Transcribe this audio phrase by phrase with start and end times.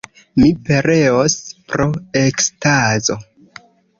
[0.43, 1.35] Mi pereos
[1.73, 1.87] pro
[2.23, 3.21] ekstazo!